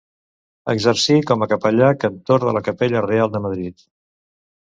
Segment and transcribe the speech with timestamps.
[0.71, 3.87] Exercí com a capellà cantor de la capella reial de Madrid.